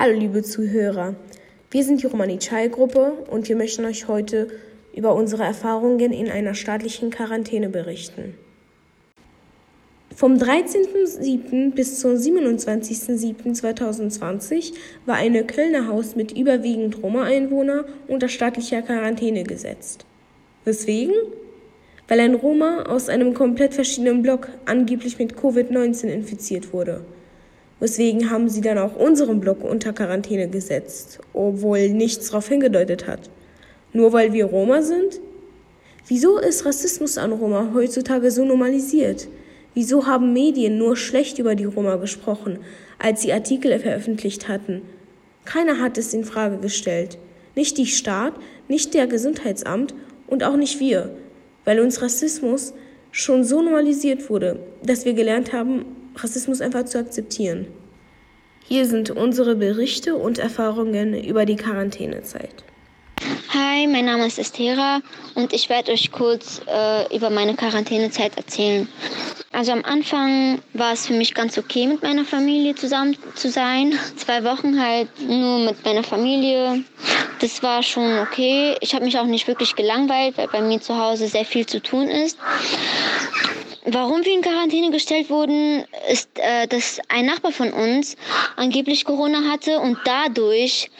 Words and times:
Hallo 0.00 0.16
liebe 0.16 0.44
Zuhörer, 0.44 1.16
wir 1.72 1.82
sind 1.82 2.04
die 2.04 2.06
Romani-Chai-Gruppe 2.06 3.14
und 3.28 3.48
wir 3.48 3.56
möchten 3.56 3.84
euch 3.84 4.06
heute 4.06 4.46
über 4.94 5.12
unsere 5.12 5.42
Erfahrungen 5.42 6.12
in 6.12 6.30
einer 6.30 6.54
staatlichen 6.54 7.10
Quarantäne 7.10 7.68
berichten. 7.68 8.34
Vom 10.14 10.34
13.07. 10.34 11.72
bis 11.72 11.98
zum 11.98 12.12
27.07.2020 12.12 14.74
war 15.04 15.16
eine 15.16 15.42
Kölner 15.42 15.88
Haus 15.88 16.14
mit 16.14 16.30
überwiegend 16.30 17.02
Roma-Einwohner 17.02 17.84
unter 18.06 18.28
staatlicher 18.28 18.82
Quarantäne 18.82 19.42
gesetzt. 19.42 20.06
Weswegen? 20.64 21.14
Weil 22.06 22.20
ein 22.20 22.36
Roma 22.36 22.84
aus 22.84 23.08
einem 23.08 23.34
komplett 23.34 23.74
verschiedenen 23.74 24.22
Block 24.22 24.46
angeblich 24.64 25.18
mit 25.18 25.34
Covid-19 25.34 26.06
infiziert 26.06 26.72
wurde. 26.72 27.04
Weswegen 27.80 28.30
haben 28.30 28.48
sie 28.48 28.60
dann 28.60 28.78
auch 28.78 28.96
unseren 28.96 29.40
Block 29.40 29.62
unter 29.62 29.92
Quarantäne 29.92 30.48
gesetzt, 30.48 31.20
obwohl 31.32 31.90
nichts 31.90 32.28
darauf 32.28 32.48
hingedeutet 32.48 33.06
hat. 33.06 33.30
Nur 33.92 34.12
weil 34.12 34.32
wir 34.32 34.46
Roma 34.46 34.82
sind? 34.82 35.20
Wieso 36.08 36.38
ist 36.38 36.64
Rassismus 36.64 37.18
an 37.18 37.32
Roma 37.32 37.70
heutzutage 37.74 38.30
so 38.30 38.44
normalisiert? 38.44 39.28
Wieso 39.74 40.06
haben 40.06 40.32
Medien 40.32 40.76
nur 40.76 40.96
schlecht 40.96 41.38
über 41.38 41.54
die 41.54 41.66
Roma 41.66 41.96
gesprochen, 41.96 42.58
als 42.98 43.22
sie 43.22 43.32
Artikel 43.32 43.78
veröffentlicht 43.78 44.48
hatten? 44.48 44.82
Keiner 45.44 45.78
hat 45.80 45.98
es 45.98 46.12
in 46.12 46.24
Frage 46.24 46.58
gestellt. 46.58 47.18
Nicht 47.54 47.78
die 47.78 47.86
Staat, 47.86 48.34
nicht 48.66 48.92
der 48.94 49.06
Gesundheitsamt 49.06 49.94
und 50.26 50.42
auch 50.42 50.56
nicht 50.56 50.80
wir, 50.80 51.10
weil 51.64 51.80
uns 51.80 52.02
Rassismus 52.02 52.74
schon 53.12 53.44
so 53.44 53.62
normalisiert 53.62 54.28
wurde, 54.28 54.58
dass 54.82 55.04
wir 55.04 55.14
gelernt 55.14 55.52
haben, 55.52 55.84
Rassismus 56.22 56.60
einfach 56.60 56.84
zu 56.84 56.98
akzeptieren. 56.98 57.66
Hier 58.66 58.86
sind 58.86 59.10
unsere 59.10 59.56
Berichte 59.56 60.16
und 60.16 60.38
Erfahrungen 60.38 61.14
über 61.14 61.46
die 61.46 61.56
Quarantänezeit. 61.56 62.64
Hi, 63.54 63.86
mein 63.86 64.04
Name 64.04 64.26
ist 64.26 64.38
Estera 64.38 65.00
und 65.34 65.52
ich 65.52 65.70
werde 65.70 65.92
euch 65.92 66.12
kurz 66.12 66.60
äh, 66.66 67.16
über 67.16 67.30
meine 67.30 67.54
Quarantänezeit 67.54 68.36
erzählen. 68.36 68.86
Also 69.52 69.72
am 69.72 69.82
Anfang 69.84 70.60
war 70.74 70.92
es 70.92 71.06
für 71.06 71.14
mich 71.14 71.34
ganz 71.34 71.56
okay, 71.56 71.86
mit 71.86 72.02
meiner 72.02 72.24
Familie 72.24 72.74
zusammen 72.74 73.16
zu 73.34 73.50
sein. 73.50 73.98
Zwei 74.16 74.44
Wochen 74.44 74.80
halt 74.80 75.08
nur 75.26 75.60
mit 75.60 75.82
meiner 75.84 76.04
Familie. 76.04 76.84
Das 77.40 77.62
war 77.62 77.82
schon 77.82 78.18
okay. 78.18 78.76
Ich 78.80 78.94
habe 78.94 79.04
mich 79.04 79.18
auch 79.18 79.24
nicht 79.24 79.48
wirklich 79.48 79.74
gelangweilt, 79.74 80.36
weil 80.36 80.48
bei 80.48 80.60
mir 80.60 80.80
zu 80.80 80.98
Hause 80.98 81.28
sehr 81.28 81.46
viel 81.46 81.64
zu 81.64 81.80
tun 81.80 82.08
ist. 82.08 82.36
Warum 83.90 84.22
wir 84.22 84.34
in 84.34 84.42
Quarantäne 84.42 84.90
gestellt 84.90 85.30
wurden, 85.30 85.82
ist, 86.10 86.28
äh, 86.34 86.66
dass 86.66 87.00
ein 87.08 87.24
Nachbar 87.24 87.52
von 87.52 87.72
uns 87.72 88.16
angeblich 88.56 89.06
Corona 89.06 89.50
hatte 89.50 89.80
und 89.80 89.96
dadurch 90.04 90.90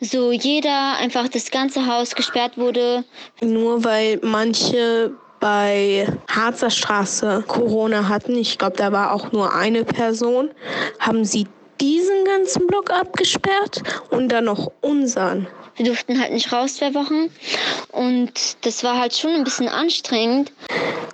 so 0.00 0.30
jeder 0.30 0.96
einfach 0.98 1.26
das 1.26 1.50
ganze 1.50 1.86
Haus 1.86 2.14
gesperrt 2.14 2.56
wurde. 2.56 3.04
Nur 3.40 3.82
weil 3.82 4.20
manche 4.22 5.12
bei 5.40 6.06
Harzer 6.28 6.70
Straße 6.70 7.42
Corona 7.48 8.08
hatten, 8.08 8.36
ich 8.38 8.58
glaube, 8.58 8.76
da 8.76 8.92
war 8.92 9.12
auch 9.12 9.32
nur 9.32 9.52
eine 9.52 9.84
Person, 9.84 10.50
haben 11.00 11.24
sie 11.24 11.48
diesen 11.80 12.24
ganzen 12.24 12.68
Block 12.68 12.90
abgesperrt 12.90 13.82
und 14.10 14.30
dann 14.30 14.44
noch 14.44 14.70
unseren. 14.82 15.48
Wir 15.76 15.86
durften 15.86 16.18
halt 16.20 16.32
nicht 16.32 16.52
raus 16.52 16.76
zwei 16.76 16.94
Wochen 16.94 17.30
und 17.92 18.32
das 18.62 18.82
war 18.82 18.98
halt 18.98 19.14
schon 19.14 19.32
ein 19.32 19.44
bisschen 19.44 19.68
anstrengend. 19.68 20.52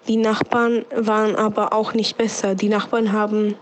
Die 0.09 0.17
Nachbarn 0.17 0.85
waren 0.95 1.37
aber 1.37 1.73
auch 1.73 1.95
nicht 1.95 2.17
besser. 2.17 2.55
Die 2.55 2.69
Nachbarn 2.69 3.13
haben 3.13 3.55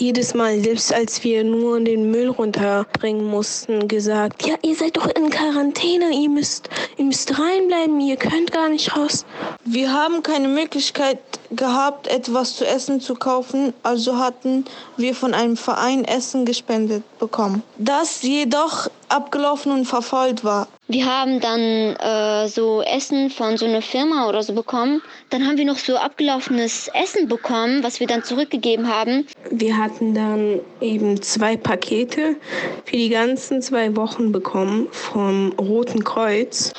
jedes 0.00 0.34
Mal, 0.34 0.60
selbst 0.60 0.92
als 0.92 1.22
wir 1.24 1.44
nur 1.44 1.80
den 1.80 2.10
Müll 2.10 2.28
runterbringen 2.28 3.24
mussten, 3.24 3.88
gesagt, 3.88 4.46
ja, 4.46 4.54
ihr 4.62 4.74
seid 4.74 4.96
doch 4.96 5.06
in 5.06 5.30
Quarantäne, 5.30 6.10
ihr 6.12 6.28
müsst, 6.28 6.68
ihr 6.96 7.04
müsst 7.04 7.38
reinbleiben, 7.38 8.00
ihr 8.00 8.16
könnt 8.16 8.52
gar 8.52 8.68
nicht 8.68 8.96
raus. 8.96 9.24
Wir 9.64 9.92
haben 9.92 10.22
keine 10.22 10.48
Möglichkeit 10.48 11.18
gehabt, 11.50 12.06
etwas 12.08 12.56
zu 12.56 12.66
essen 12.66 13.00
zu 13.00 13.14
kaufen, 13.14 13.72
also 13.82 14.18
hatten 14.18 14.64
wir 14.96 15.14
von 15.14 15.34
einem 15.34 15.56
Verein 15.56 16.04
Essen 16.04 16.44
gespendet 16.44 17.02
bekommen. 17.18 17.62
Das 17.78 18.22
jedoch 18.22 18.88
abgelaufen 19.08 19.72
und 19.72 19.86
verfault 19.86 20.44
war. 20.44 20.68
Wir 20.88 21.04
haben 21.06 21.40
dann 21.40 21.60
äh, 21.96 22.48
so 22.48 22.82
Essen 22.82 23.30
von 23.30 23.56
so 23.56 23.66
einer 23.66 23.82
Firma 23.82 24.28
oder 24.28 24.42
so 24.42 24.54
bekommen. 24.54 25.02
Dann 25.30 25.46
haben 25.46 25.58
wir 25.58 25.64
noch 25.64 25.76
so 25.78 25.96
abgelaufenes 25.96 26.88
Essen 26.94 27.28
bekommen, 27.28 27.82
was 27.82 28.00
wir 28.00 28.06
dann 28.06 28.24
zurückgegeben 28.24 28.88
haben. 28.88 29.26
Wir 29.58 29.76
hatten 29.76 30.14
dann 30.14 30.60
eben 30.80 31.20
zwei 31.20 31.56
Pakete 31.56 32.36
für 32.84 32.96
die 32.96 33.08
ganzen 33.08 33.60
zwei 33.60 33.96
Wochen 33.96 34.30
bekommen 34.30 34.86
vom 34.92 35.50
Roten 35.58 36.04
Kreuz. 36.04 36.72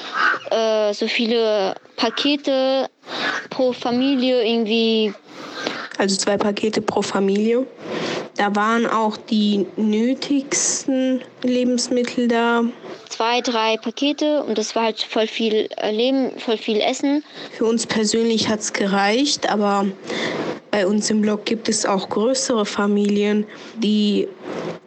Äh, 0.49 0.93
so 0.93 1.07
viele 1.07 1.75
Pakete 1.97 2.89
pro 3.49 3.73
Familie 3.73 4.47
irgendwie. 4.47 5.13
Also 5.97 6.15
zwei 6.15 6.37
Pakete 6.37 6.81
pro 6.81 7.01
Familie. 7.01 7.67
Da 8.37 8.55
waren 8.55 8.87
auch 8.87 9.17
die 9.17 9.65
nötigsten 9.75 11.21
Lebensmittel 11.43 12.29
da 12.29 12.63
zwei, 13.09 13.41
drei 13.41 13.75
Pakete 13.75 14.43
und 14.43 14.57
das 14.57 14.73
war 14.77 14.83
halt 14.83 15.01
voll 15.01 15.27
viel 15.27 15.67
äh, 15.75 15.91
Leben, 15.91 16.31
voll 16.39 16.55
viel 16.55 16.79
Essen. 16.79 17.25
Für 17.51 17.65
uns 17.65 17.85
persönlich 17.85 18.47
hat 18.47 18.61
es 18.61 18.71
gereicht, 18.71 19.51
aber 19.51 19.87
bei 20.71 20.85
uns 20.85 21.09
im 21.09 21.21
Blog 21.21 21.45
gibt 21.45 21.69
es 21.69 21.85
auch 21.85 22.09
größere 22.09 22.65
Familien, 22.65 23.45
die 23.77 24.27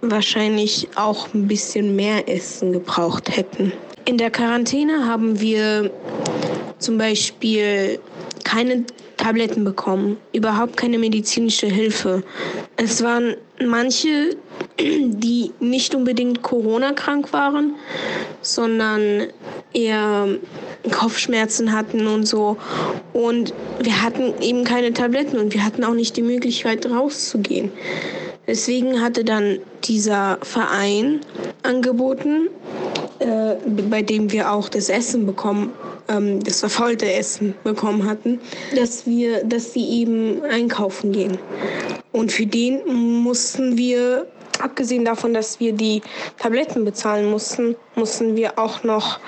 wahrscheinlich 0.00 0.88
auch 0.96 1.32
ein 1.34 1.48
bisschen 1.48 1.96
mehr 1.96 2.28
Essen 2.28 2.72
gebraucht 2.72 3.36
hätten. 3.36 3.72
In 4.04 4.18
der 4.18 4.30
Quarantäne 4.30 5.06
haben 5.06 5.40
wir 5.40 5.90
zum 6.78 6.98
Beispiel 6.98 8.00
keine 8.44 8.84
Tabletten 9.22 9.62
bekommen, 9.62 10.16
überhaupt 10.32 10.76
keine 10.76 10.98
medizinische 10.98 11.68
Hilfe. 11.68 12.24
Es 12.76 13.04
waren 13.04 13.36
manche, 13.64 14.36
die 14.80 15.52
nicht 15.60 15.94
unbedingt 15.94 16.42
Corona-krank 16.42 17.32
waren, 17.32 17.76
sondern 18.40 19.28
eher 19.72 20.26
Kopfschmerzen 20.90 21.72
hatten 21.72 22.08
und 22.08 22.26
so. 22.26 22.56
Und 23.12 23.54
wir 23.80 24.02
hatten 24.02 24.34
eben 24.40 24.64
keine 24.64 24.92
Tabletten 24.92 25.38
und 25.38 25.54
wir 25.54 25.64
hatten 25.64 25.84
auch 25.84 25.94
nicht 25.94 26.16
die 26.16 26.22
Möglichkeit 26.22 26.84
rauszugehen. 26.90 27.70
Deswegen 28.48 29.00
hatte 29.00 29.22
dann 29.22 29.60
dieser 29.84 30.38
Verein 30.42 31.20
angeboten, 31.62 32.48
äh, 33.22 33.56
bei 33.88 34.02
dem 34.02 34.30
wir 34.32 34.52
auch 34.52 34.68
das 34.68 34.88
Essen 34.88 35.26
bekommen 35.26 35.72
ähm, 36.08 36.42
das 36.42 36.60
verfaulte 36.60 37.10
Essen 37.10 37.54
bekommen 37.64 38.08
hatten, 38.08 38.40
dass 38.76 39.06
wir, 39.06 39.44
dass 39.44 39.72
sie 39.72 40.00
eben 40.00 40.42
einkaufen 40.42 41.12
gehen. 41.12 41.38
Und 42.12 42.32
für 42.32 42.46
den 42.46 42.80
mussten 43.22 43.76
wir, 43.76 44.26
abgesehen 44.60 45.04
davon, 45.04 45.34
dass 45.34 45.60
wir 45.60 45.72
die 45.72 46.02
Tabletten 46.38 46.84
bezahlen 46.84 47.30
mussten, 47.30 47.76
mussten 47.94 48.36
wir 48.36 48.58
auch 48.58 48.84
noch 48.84 49.18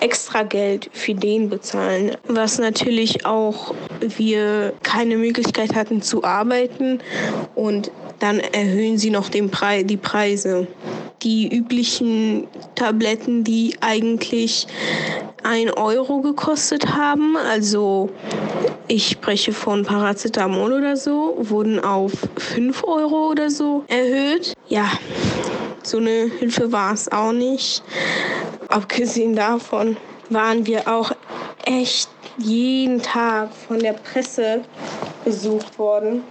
extra 0.00 0.42
Geld 0.42 0.88
für 0.92 1.14
den 1.14 1.48
bezahlen. 1.48 2.16
Was 2.28 2.58
natürlich 2.58 3.26
auch 3.26 3.74
wir 4.00 4.72
keine 4.82 5.16
Möglichkeit 5.16 5.74
hatten 5.74 6.02
zu 6.02 6.22
arbeiten 6.24 7.00
und 7.54 7.90
dann 8.20 8.40
erhöhen 8.40 8.98
sie 8.98 9.10
noch 9.10 9.28
den 9.28 9.50
Pre 9.50 9.84
die 9.84 9.96
Preise. 9.96 10.66
Die 11.22 11.48
üblichen 11.52 12.46
Tabletten, 12.74 13.42
die 13.42 13.76
eigentlich 13.80 14.66
ein 15.42 15.70
Euro 15.70 16.20
gekostet 16.20 16.94
haben, 16.94 17.36
also 17.36 18.10
ich 18.86 19.08
spreche 19.08 19.52
von 19.52 19.84
Paracetamol 19.84 20.72
oder 20.72 20.96
so, 20.96 21.36
wurden 21.40 21.82
auf 21.82 22.12
5 22.36 22.84
Euro 22.84 23.30
oder 23.30 23.50
so 23.50 23.84
erhöht. 23.88 24.54
Ja, 24.68 24.90
so 25.82 25.98
eine 25.98 26.30
Hilfe 26.38 26.70
war 26.70 26.94
es 26.94 27.10
auch 27.10 27.32
nicht. 27.32 27.82
Abgesehen 28.68 29.34
davon 29.34 29.96
waren 30.30 30.66
wir 30.66 30.86
auch 30.86 31.12
echt 31.64 32.08
jeden 32.38 33.02
Tag 33.02 33.50
von 33.66 33.78
der 33.78 33.94
Presse 33.94 34.62
besucht 35.24 35.78
worden 35.78 36.22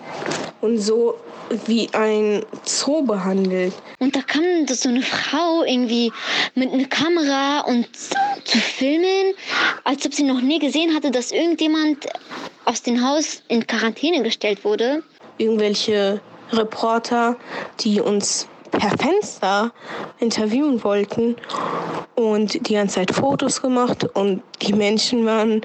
und 0.61 0.77
so 0.77 1.15
wie 1.65 1.89
ein 1.93 2.45
Zoo 2.63 3.03
behandelt. 3.03 3.73
Und 3.99 4.15
da 4.15 4.21
kam 4.21 4.43
so 4.67 4.89
eine 4.89 5.01
Frau 5.01 5.63
irgendwie 5.63 6.11
mit 6.55 6.71
einer 6.71 6.87
Kamera 6.87 7.61
und 7.61 7.87
zu 7.95 8.57
filmen, 8.57 9.33
als 9.83 10.05
ob 10.05 10.13
sie 10.13 10.23
noch 10.23 10.41
nie 10.41 10.59
gesehen 10.59 10.93
hatte, 10.95 11.11
dass 11.11 11.31
irgendjemand 11.31 12.07
aus 12.65 12.81
dem 12.81 13.05
Haus 13.05 13.41
in 13.47 13.65
Quarantäne 13.65 14.23
gestellt 14.23 14.63
wurde. 14.63 15.03
Irgendwelche 15.37 16.19
Reporter, 16.51 17.37
die 17.79 18.01
uns 18.01 18.47
per 18.71 18.91
Fenster 18.97 19.71
interviewen 20.19 20.83
wollten 20.83 21.35
und 22.15 22.67
die 22.67 22.73
ganze 22.73 22.95
Zeit 22.95 23.11
Fotos 23.11 23.61
gemacht 23.61 24.03
und 24.15 24.43
die 24.61 24.73
Menschen 24.73 25.25
waren, 25.25 25.61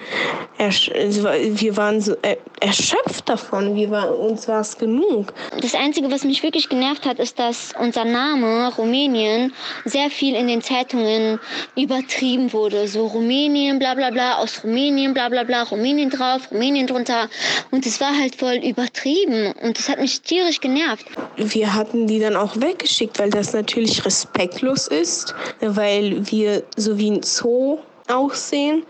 wir 0.59 1.77
waren 1.77 2.01
so 2.01 2.17
erschöpft 2.63 3.29
davon. 3.29 3.75
Wir 3.75 3.91
war, 3.91 4.17
uns 4.17 4.47
war 4.47 4.61
es 4.61 4.79
genug. 4.79 5.33
Das 5.61 5.75
Einzige, 5.75 6.11
was 6.11 6.25
mich 6.25 6.43
wirklich 6.43 6.69
genervt 6.69 7.05
hat, 7.05 7.19
ist, 7.19 7.39
dass 7.39 7.73
unser 7.79 8.05
Name 8.05 8.73
Rumänien 8.77 9.53
sehr 9.85 10.11
viel 10.11 10.35
in 10.35 10.47
den 10.47 10.63
Zeitungen 10.63 11.41
übertrieben 11.77 12.53
wurde. 12.53 12.87
So 12.87 13.07
Rumänien, 13.07 13.79
bla 13.79 13.95
bla 13.95 14.11
bla, 14.11 14.37
aus 14.37 14.63
Rumänien, 14.63 15.13
bla 15.13 15.29
bla 15.29 15.43
bla, 15.43 15.65
Rumänien 15.65 16.11
drauf, 16.11 16.51
Rumänien 16.53 16.87
drunter. 16.87 17.29
Und 17.73 17.85
es 17.85 18.01
war 18.01 18.17
halt 18.17 18.37
voll 18.37 18.61
übertrieben. 18.65 19.53
Und 19.63 19.79
das 19.79 19.89
hat 19.89 19.99
mich 19.99 20.21
tierisch 20.23 20.61
genervt. 20.61 21.07
Wir 21.37 21.75
hatten 21.75 22.07
die 22.07 22.21
dann 22.21 22.37
auch 22.37 22.57
weggeschickt, 22.57 23.19
weil 23.19 23.31
das 23.31 23.53
natürlich 23.53 24.05
respektlos 24.05 24.87
ist, 24.87 25.35
weil 25.61 26.31
wir 26.31 26.63
so 26.77 26.97
wie 26.97 27.11
ein 27.11 27.23
Zoo 27.23 27.79
aussehen. 28.09 28.85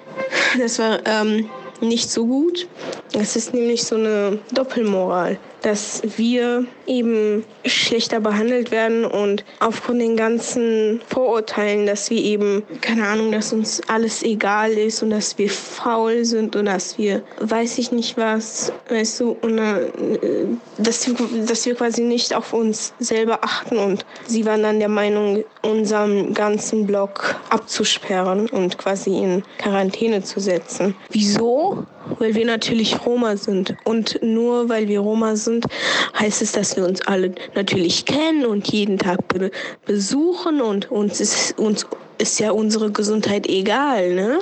Das 0.58 0.78
war 0.78 0.98
ähm, 1.06 1.48
nicht 1.82 2.11
so 2.11 2.26
gut. 2.26 2.69
Es 3.12 3.37
ist 3.37 3.52
nämlich 3.52 3.84
so 3.84 3.96
eine 3.96 4.38
Doppelmoral 4.52 5.38
dass 5.62 6.02
wir 6.17 6.67
eben 6.87 7.44
schlechter 7.64 8.20
behandelt 8.20 8.70
werden 8.70 9.05
und 9.05 9.44
aufgrund 9.61 10.00
den 10.00 10.17
ganzen 10.17 11.00
Vorurteilen, 11.08 11.87
dass 11.87 12.11
wir 12.11 12.20
eben, 12.23 12.64
keine 12.81 13.06
Ahnung, 13.06 13.32
dass 13.32 13.52
uns 13.52 13.81
alles 13.88 14.23
egal 14.23 14.73
ist 14.73 15.02
und 15.02 15.11
dass 15.11 15.38
wir 15.38 15.49
faul 15.49 16.25
sind 16.25 16.56
und 16.56 16.67
dass 16.67 16.99
wir, 16.99 17.23
weiß 17.40 17.79
ich 17.79 17.93
nicht 17.93 18.17
was, 18.17 18.73
weißt 18.88 19.20
du, 19.20 19.37
und, 19.40 19.58
äh, 19.58 19.90
dass, 20.78 21.06
wir, 21.06 21.14
dass 21.46 21.64
wir 21.64 21.75
quasi 21.76 22.02
nicht 22.02 22.35
auf 22.35 22.52
uns 22.52 22.93
selber 22.99 23.38
achten 23.43 23.78
und 23.78 24.05
sie 24.26 24.44
waren 24.44 24.62
dann 24.62 24.81
der 24.81 24.88
Meinung, 24.88 25.44
unseren 25.62 26.35
ganzen 26.35 26.87
Blog 26.87 27.37
abzusperren 27.50 28.49
und 28.49 28.78
quasi 28.78 29.17
in 29.17 29.44
Quarantäne 29.58 30.23
zu 30.23 30.40
setzen. 30.40 30.96
Wieso? 31.11 31.71
Weil 32.19 32.34
wir 32.34 32.44
natürlich 32.44 33.06
Roma 33.06 33.36
sind 33.36 33.74
und 33.84 34.19
nur 34.22 34.69
weil 34.69 34.88
wir 34.88 35.00
Roma 35.00 35.36
sind, 35.36 35.66
heißt 36.19 36.42
es, 36.42 36.52
dass 36.52 36.76
wir 36.76 36.84
uns 36.84 37.00
alle 37.02 37.32
natürlich 37.54 38.04
kennen 38.04 38.44
und 38.46 38.69
jeden 38.69 38.98
Tag 38.98 39.26
be 39.28 39.50
besuchen 39.86 40.60
und 40.60 40.90
uns 40.90 41.20
ist, 41.20 41.58
uns 41.58 41.86
ist 42.19 42.38
ja 42.38 42.52
unsere 42.52 42.90
Gesundheit 42.90 43.48
egal. 43.48 44.14
Ne? 44.14 44.38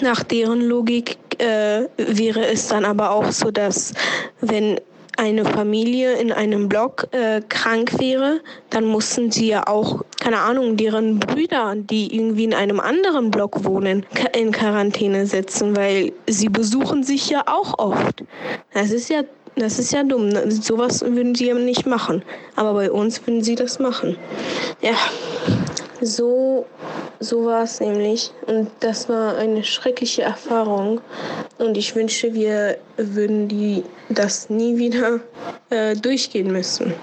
Nach 0.00 0.22
deren 0.22 0.60
Logik 0.60 1.16
äh, 1.38 1.88
wäre 1.96 2.46
es 2.46 2.68
dann 2.68 2.84
aber 2.84 3.10
auch 3.10 3.32
so, 3.32 3.50
dass 3.50 3.92
wenn 4.40 4.80
eine 5.16 5.44
Familie 5.44 6.14
in 6.14 6.32
einem 6.32 6.68
Block 6.68 7.08
äh, 7.12 7.40
krank 7.48 7.98
wäre, 7.98 8.40
dann 8.70 8.84
mussten 8.84 9.30
sie 9.30 9.48
ja 9.48 9.66
auch, 9.66 10.02
keine 10.20 10.38
Ahnung, 10.38 10.76
deren 10.76 11.18
Brüder, 11.20 11.74
die 11.76 12.14
irgendwie 12.14 12.44
in 12.44 12.54
einem 12.54 12.80
anderen 12.80 13.30
Block 13.30 13.64
wohnen, 13.64 14.04
in 14.36 14.52
Quarantäne 14.52 15.26
setzen, 15.26 15.76
weil 15.76 16.12
sie 16.28 16.48
besuchen 16.48 17.04
sich 17.04 17.30
ja 17.30 17.44
auch 17.46 17.78
oft. 17.78 18.24
Das 18.72 18.90
ist 18.90 19.08
ja 19.08 19.22
das 19.56 19.78
ist 19.78 19.92
ja 19.92 20.02
dumm. 20.02 20.32
Sowas 20.50 21.02
würden 21.02 21.34
sie 21.34 21.46
ja 21.46 21.54
nicht 21.54 21.86
machen. 21.86 22.22
Aber 22.56 22.74
bei 22.74 22.90
uns 22.90 23.24
würden 23.24 23.42
sie 23.42 23.54
das 23.54 23.78
machen. 23.78 24.16
Ja, 24.82 24.96
so, 26.00 26.66
so 27.24 27.44
war 27.46 27.64
es 27.64 27.80
nämlich. 27.80 28.30
Und 28.46 28.70
das 28.80 29.08
war 29.08 29.36
eine 29.36 29.64
schreckliche 29.64 30.22
Erfahrung. 30.22 31.00
Und 31.58 31.76
ich 31.76 31.96
wünsche, 31.96 32.34
wir 32.34 32.78
würden 32.96 33.48
die, 33.48 33.82
das 34.08 34.50
nie 34.50 34.76
wieder 34.76 35.20
äh, 35.70 35.96
durchgehen 35.96 36.52
müssen. 36.52 36.94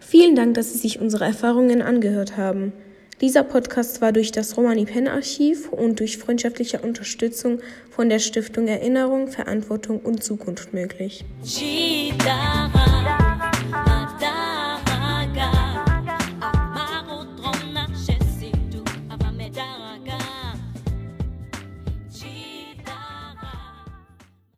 Vielen 0.00 0.36
Dank, 0.36 0.54
dass 0.54 0.72
Sie 0.72 0.78
sich 0.78 1.00
unsere 1.00 1.24
Erfahrungen 1.24 1.82
angehört 1.82 2.36
haben. 2.36 2.72
Dieser 3.20 3.42
Podcast 3.42 4.00
war 4.00 4.12
durch 4.12 4.32
das 4.32 4.56
Romani 4.56 4.84
Pen 4.84 5.08
Archiv 5.08 5.68
und 5.70 6.00
durch 6.00 6.18
freundschaftliche 6.18 6.80
Unterstützung 6.80 7.60
von 7.90 8.08
der 8.08 8.18
Stiftung 8.18 8.66
Erinnerung, 8.66 9.28
Verantwortung 9.28 10.00
und 10.00 10.22
Zukunft 10.22 10.74
möglich. 10.74 11.24